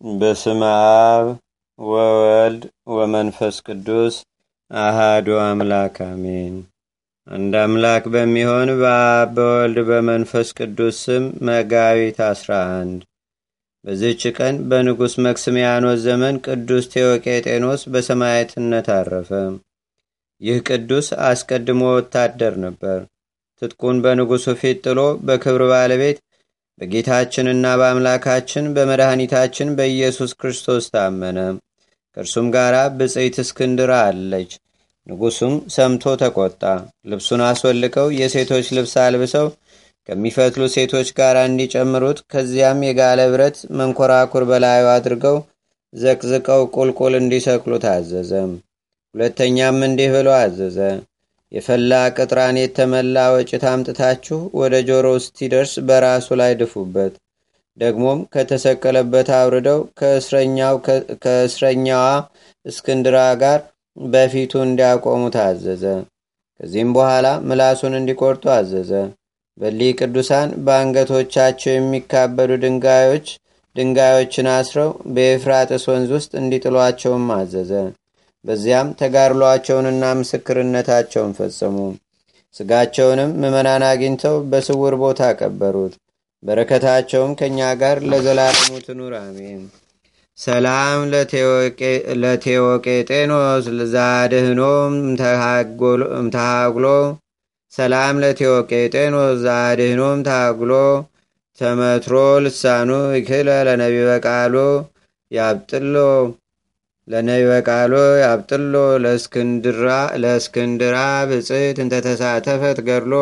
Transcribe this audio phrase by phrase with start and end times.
[0.00, 1.26] በስመ አብ
[1.78, 4.14] ወወልድ ወመንፈስ ቅዱስ
[4.70, 6.54] አሃዱ አምላክ አሜን።
[7.26, 13.00] አንድ አምላክ በሚሆን በአብ በወልድ በመንፈስ ቅዱስ ስም መጋቢት አስራ አንድ
[13.84, 19.30] በዚህች ቀን በንጉሥ መክስሚያኖስ ዘመን ቅዱስ ቴዎቄጤኖስ በሰማዕትነት አረፈ።
[20.40, 23.00] ይህ ቅዱስ አስቀድሞ ወታደር ነበር።
[23.62, 26.18] ትጥቁን በንጉሡ ፊት ጥሎ በክብር ባለቤት
[26.80, 31.38] በጌታችንና በአምላካችን በመድኃኒታችን በኢየሱስ ክርስቶስ ታመነ።
[32.16, 34.52] ከእርሱም ጋር ብፅዕት እስክንድራ አለች።
[35.06, 36.62] ንጉሡም ሰምቶ ተቆጣ።
[37.10, 39.46] ልብሱን አስወልቀው የሴቶች ልብስ አልብሰው
[40.08, 45.36] ከሚፈትሉ ሴቶች ጋር እንዲጨምሩት ከዚያም የጋለ ብረት መንኮራኩር በላዩ አድርገው
[45.92, 48.32] ዘቅዝቀው ቁልቁል እንዲሰቅሉ ታዘዘ።
[49.14, 50.78] ሁለተኛም እንዲህ ብሎ አዘዘ።
[51.52, 57.14] የፈላ ቅጥራን የተመላ ወጭት አምጥታችሁ ወደ ጆሮ እስቲደርስ በራሱ ላይ ድፉበት።
[57.78, 59.80] ደግሞም ከተሰቀለበት አውርደው
[61.22, 62.04] ከእስረኛዋ
[62.66, 63.60] እስክንድራ ጋር
[63.96, 65.84] በፊቱ እንዲያቆሙ ታዘዘ።
[66.60, 68.92] ከዚህም በኋላ ምላሱን እንዲቆርጡ አዘዘ።
[69.58, 73.26] በሊ ቅዱሳን በአንገቶቻቸው የሚካበዱ ድንጋዮች
[73.76, 77.72] ድንጋዮችን አስረው በኤፍራጥስ ወንዝ ውስጥ እንዲጥሏቸውም አዘዘ።
[78.44, 81.76] በዚያም ተጋድሏቸውንና ምስክርነታቸውን ፈጸሙ።
[82.54, 85.94] ስጋቸውንም ምዕመናን አግኝተው በስውር ቦታ ቀበሩት።
[86.42, 89.60] በረከታቸውም ከእኛ ጋር ለዘላለሙ ትኑር አሜን።
[90.38, 91.00] ሰላም
[92.22, 94.94] ለቴዎቄጤኖስ ዛድህኖም
[96.32, 96.86] ተሃግሎ
[97.72, 100.72] ሰላም ለቴዎቄጤኖስ ዛድህኖም ተሃግሎ
[101.58, 104.54] ተመትሮ ልሳኑ ይክለ ለነቢበ ቃሉ
[105.32, 105.96] ያብጥሎ
[107.10, 108.74] ለነቢበ ቃሉ ያብጥሎ
[110.22, 110.98] ለእስክንድራ
[111.30, 113.14] ብፅት እንተተሳተፈት ገድሎ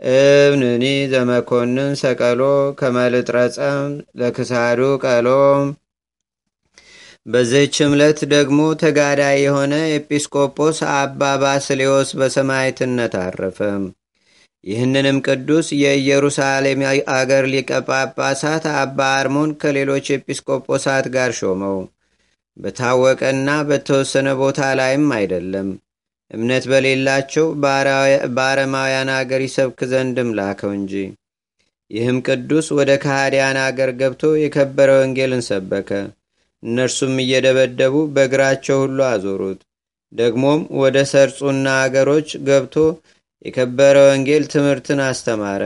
[0.00, 2.42] እብንኒ ዘመኮንን ሰቀሎ
[2.80, 3.88] ከመልጥረጸም
[4.20, 5.66] ለክሳዱ ቀሎም
[7.26, 13.58] በዚህች ዕለት ደግሞ ተጋዳይ የሆነ ኤጲስቆጶስ አባ ባስሌዎስ በሰማዕትነት አረፈ።
[14.64, 16.80] ይህንንም ቅዱስ የኢየሩሳሌም
[17.16, 21.78] አገር ሊቀ ጳጳሳት አባ አርሞን ከሌሎች ኤጲስቆጶሳት ጋር ሾመው።
[22.60, 25.68] በታወቀና በተወሰነ ቦታ ላይም አይደለም፣
[26.30, 27.46] እምነት በሌላቸው
[28.34, 30.92] በአረማውያን አገር ይሰብክ ዘንድም ላከው እንጂ።
[31.90, 35.90] ይህም ቅዱስ ወደ ካህዲያን አገር ገብቶ የከበረ ወንጌልን ሰበከ።
[36.62, 39.60] እነርሱም እየደበደቡ በእግራቸው ሁሉ አዞሩት።
[40.12, 42.76] ደግሞም ወደ ሰርጹና አገሮች ገብቶ
[43.44, 45.62] የከበረ ወንጌል ትምህርትን አስተማረ።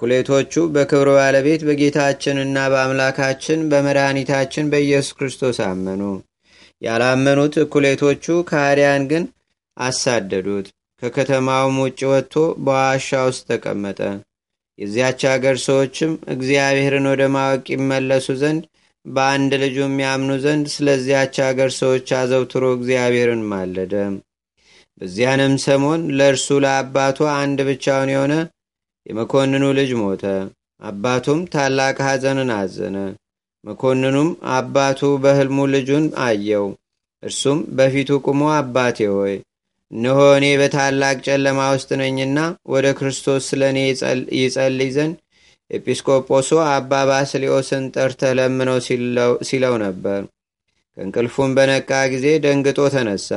[0.00, 6.02] እኩሌቶቹ በክብር ባለቤት በጌታችንና በአምላካችን በመድኃኒታችን በኢየሱስ ክርስቶስ አመኑ።
[6.82, 9.24] ያላመኑት እኩሌቶቹ ከሃዲያን ግን
[9.76, 10.68] አሳደዱት።
[11.02, 12.34] ከከተማውም ውጭ ወጥቶ
[12.64, 14.00] በዋሻ ውስጥ ተቀመጠ።
[14.78, 18.64] የዚያች አገር ሰዎችም እግዚአብሔርን ወደ ማወቅ ይመለሱ ዘንድ
[19.06, 23.94] በአንድ ልጁ የሚያምኑ ዘንድ ስለዚያች አገር ሰዎች አዘውትሮ እግዚአብሔርን ማለደ።
[25.00, 28.32] በዚያንም ሰሞን ለእርሱ ለአባቱ አንድ ብቻውን የሆነ
[29.10, 30.24] የመኮንኑ ልጅ ሞተ።
[30.82, 32.96] አባቱም ታላቅ ሐዘንን አዘነ።
[33.64, 36.66] መኮንኑም አባቱ በሕልሙ ልጁን አየው።
[37.22, 39.34] እርሱም በፊቱ ቁሞ አባቴ ሆይ
[39.92, 42.38] እነሆ እኔ በታላቅ ጨለማ ውስጥ ነኝና
[42.72, 43.78] ወደ ክርስቶስ ስለ እኔ
[44.40, 45.16] ይጸልይ ዘንድ
[45.70, 48.78] ኤጲስቆጶሱ አባ ባስልዮስን ጠርተህ ለምነው
[49.48, 50.20] ሲለው ነበር።
[50.96, 53.30] ከእንቅልፉም በነቃ ጊዜ ደንግጦ ተነሳ።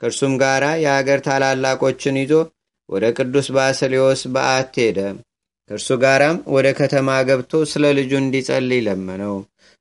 [0.00, 2.32] ከእርሱም ጋር የአገር ታላላቆችን ይዞ
[2.88, 4.98] ወደ ቅዱስ ባስልዮስ በዓት ሄደ።
[5.70, 9.36] ከእርሱ ጋራም ወደ ከተማ ገብቶ ስለ ልጁ እንዲጸልይ ለመነው።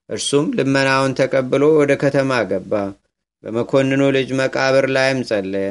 [0.09, 2.73] እርሱም ልመናውን ተቀብሎ ወደ ከተማ ገባ።
[3.43, 5.67] በመኮንኑ ልጅ መቃብር ላይም ጸለየ።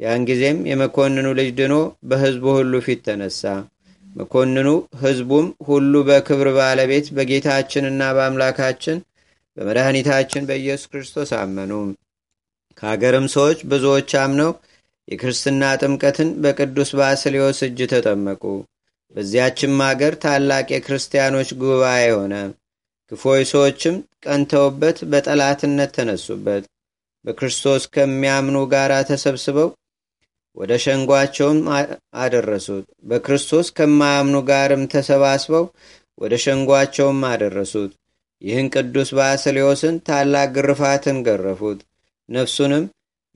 [0.00, 1.74] ያን ጊዜም የመኮንኑ ልጅ ድኖ
[2.08, 3.42] በሕዝቡ ሁሉ ፊት ተነሳ።
[4.06, 4.68] መኮንኑ
[5.02, 8.98] ሕዝቡም ሁሉ በክብር ባለቤት በጌታችንና በአምላካችን
[9.56, 11.72] በመድኃኒታችን በኢየሱስ ክርስቶስ አመኑ።
[12.78, 14.50] ከአገርም ሰዎች ብዙዎች አምነው
[15.08, 18.42] የክርስትና ጥምቀትን በቅዱስ ባስልዮስ እጅ ተጠመቁ።
[19.14, 22.34] በዚያችም አገር ታላቅ የክርስቲያኖች ጉባኤ ሆነ።
[23.12, 26.64] ክፎይ ሰዎችም ቀንተውበት በጠላትነት ተነሱበት።
[27.24, 29.68] በክርስቶስ ከሚያምኑ ጋር ተሰብስበው
[30.56, 31.58] ወደ ሸንጓቸውም
[32.20, 35.64] አደረሱት። በክርስቶስ ከማያምኑ ጋርም ተሰባስበው
[36.18, 37.92] ወደ ሸንጓቸውም አደረሱት።
[38.42, 41.78] ይህን ቅዱስ ባስልዮስን ታላቅ ግርፋትን ገረፉት።
[42.28, 42.84] ነፍሱንም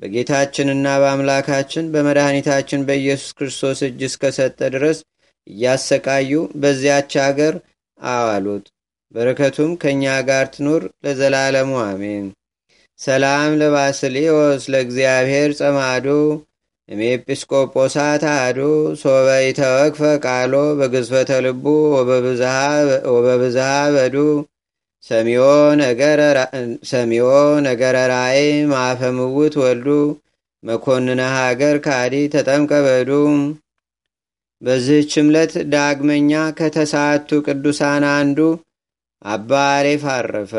[0.00, 4.98] በጌታችንና በአምላካችን በመድኃኒታችን በኢየሱስ ክርስቶስ እጅ እስከሰጠ ድረስ
[5.46, 6.30] እያሰቃዩ
[6.62, 7.54] በዚያች አገር
[7.98, 8.66] አዋሉት።
[9.14, 12.26] በረከቱም ከእኛ ጋር ትኑር ለዘላለሙ አሜን።
[12.98, 16.06] ሰላም ለባስልዮስ ለእግዚአብሔር ጸማዱ
[16.88, 18.58] እሜጲስቆጶሳት አዱ
[19.02, 19.28] ሶበ
[20.24, 21.64] ቃሎ በግዝፈተ ልቡ
[23.06, 23.66] ወበብዝሃ
[23.96, 24.16] በዱ
[25.04, 25.42] ሰሚዮ
[27.64, 29.86] ነገረ ራእይ ማፈምውት ወልዱ
[30.64, 33.10] መኮንነ ሀገር ካዲ ተጠምቀ በዱ
[34.62, 38.38] በዚህች ዕለት ዳግመኛ ከተሳቱ ቅዱሳን አንዱ
[39.24, 40.52] አባ አሬፍ አረፈ።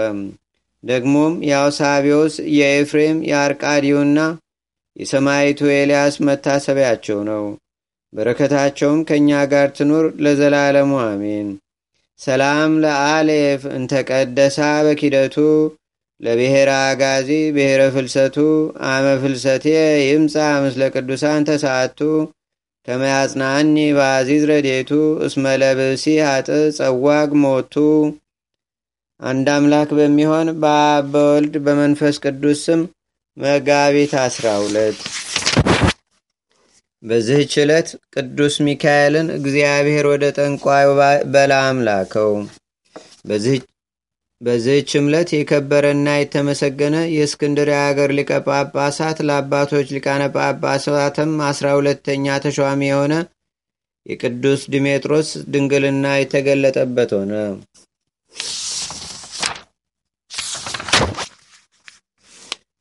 [0.83, 4.19] ደግሞም የአውሳቢዎስ የኤፍሬም የአርቃዲውና
[4.95, 7.43] የሰማይቱ ኤልያስ መታሰቢያቸው ነው።
[8.13, 11.49] በረከታቸውም ከእኛ ጋር ትኑር ለዘላለሙ አሜን።
[12.21, 15.35] ሰላም ለአሌፍ እንተቀደሳ በኪደቱ
[16.21, 18.35] ለብሔረ አጋዚ ብሔረ ፍልሰቱ
[18.89, 19.65] አመ ፍልሰቴ
[20.03, 21.99] ይምፃ ምስለ ቅዱሳን ተሳቱ
[22.87, 24.91] ከመያጽናኒ በአዚዝ ረዴቱ
[25.25, 26.05] እስመ ለብሲ
[26.77, 27.75] ጸዋግ ሞቱ።
[29.19, 32.83] አንድ አምላክ በሚሆን በአብ በወልድ በመንፈስ ቅዱስ ስም
[33.37, 34.99] መጋቢት አስራ ሁለት
[37.03, 40.87] በዚህች ዕለት ቅዱስ ሚካኤልን እግዚአብሔር ወደ ጠንቋዩ
[41.33, 42.31] በለዓም ላከው።
[44.41, 53.13] በዚህች ዕለት የከበረና የተመሰገነ የእስክንድርያ አገር ሊቀ ጳጳሳት ለአባቶች ሊቃነ ጳጳሳትም አስራ ሁለተኛ ተሿሚ የሆነ
[54.05, 57.33] የቅዱስ ዲሜጥሮስ ድንግልና የተገለጠበት ሆነ።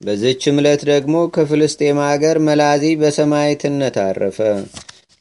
[0.00, 4.38] በዚህች ዕለት ደግሞ ከፍልስጤም አገር መላዚ በሰማዕትነት አረፈ።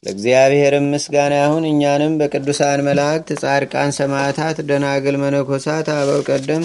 [0.02, 6.64] ለእግዚአብሔርም ምስጋና ይሁን። እኛንም በቅዱሳን መላእክት፣ ጻድቃን፣ ሰማዕታት፣ ደናግል፣ መነኮሳት፣ አበው ቀደም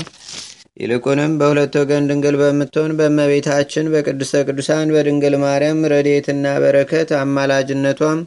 [0.80, 8.20] ይልቁንም በሁለት ወገን ድንግል በምትሆን በእመቤታችን በቅድስተ ቅዱሳን በድንግል ማርያም ረድኤትና በረከት አማላጅነቷም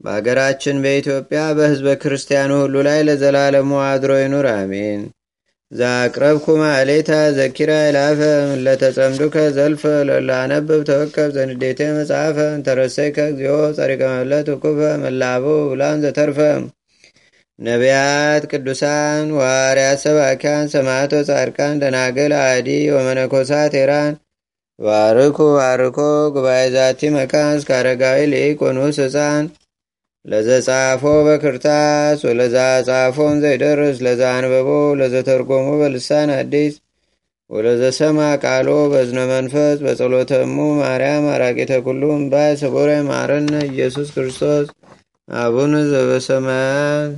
[0.00, 5.00] በአገራችን በኢትዮጵያ በሕዝበ ክርስቲያኑ ሁሉ ላይ ለዘላለሙ አድሮ ይኑር፣ አሜን።
[5.72, 8.20] ዛቅረብኩ ማሌታ ዘኪራ ይላፈ
[8.64, 16.38] ለተጸምዱከ ዘልፈ ለላነብብ ተወከብ ዘንዴቴ መጽሐፈ እንተረሰይከ እግዚኦ ጸሪቀ መለት ውቁፈ መላቡ ብላን ዘተርፈ።
[17.58, 24.12] ነቢያት፣ ቅዱሳን፣ ዋርያት፣ ሰባኪያን፣ ሰማዕቶ፣ ጻድቃን፣ ደናግል፣ አዲ ወመነኮሳት ሄራን
[24.78, 25.98] ባርኩ ባርኮ
[26.34, 29.44] ጉባኤ ዛቲ መካን እስከ አረጋዊ ሊቅ ወኑስ ህፃን
[30.28, 32.56] ለዘጻፎ በክርታስ ወለዛ
[32.88, 34.68] ጻፎን ዘይደርስ ለዛ አንበቦ
[35.00, 36.74] ለዘተርጎሞ በልሳን አዲስ
[37.50, 44.66] ወለዘሰማ ቃሎ በዝነ መንፈስ በጸሎተሙ ማርያም አራቂተ ኩሉ እምባይ ሰቦረ ማረነ ኢየሱስ ክርስቶስ
[45.28, 47.14] አቡነ ዘበሰማያት